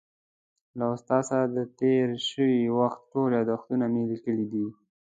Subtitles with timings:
[0.77, 4.65] له استاد سره د تېر شوي وخت ټول یادښتونه مې لیکلي دي.